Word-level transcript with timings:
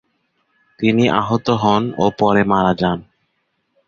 তিনি 0.79 1.05
আহত 1.21 1.47
হন 1.61 1.83
ও 1.97 2.05
পরে 2.19 2.43
মারা 2.51 2.73
যান। 2.81 2.99